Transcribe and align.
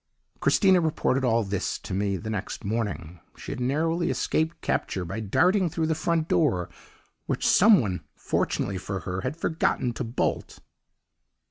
"Christina 0.39 0.81
reported 0.81 1.23
all 1.23 1.43
this 1.43 1.77
to 1.77 1.93
me 1.93 2.17
the 2.17 2.31
next 2.31 2.63
morning. 2.65 3.19
She 3.37 3.51
had 3.51 3.59
narrowly 3.59 4.09
escaped 4.09 4.59
capture 4.61 5.05
by 5.05 5.19
darting 5.19 5.69
through 5.69 5.85
the 5.85 5.93
front 5.93 6.27
door 6.27 6.71
which 7.27 7.47
some 7.47 7.79
one, 7.79 8.03
fortunately 8.15 8.79
for 8.79 9.01
her, 9.01 9.21
had 9.21 9.37
forgotten 9.37 9.93
to 9.93 10.03
bolt. 10.03 10.57